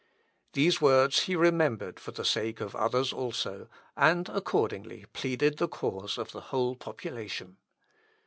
Those 0.53 0.81
words 0.81 1.25
he 1.29 1.35
remembered 1.35 1.99
for 1.99 2.09
the 2.09 2.25
sake 2.25 2.59
of 2.59 2.75
others 2.75 3.13
also, 3.13 3.69
and 3.95 4.27
accordingly 4.29 5.05
pleaded 5.13 5.57
the 5.57 5.67
cause 5.67 6.17
of 6.17 6.31
the 6.31 6.41
whole 6.49 6.75
population. 6.75 7.57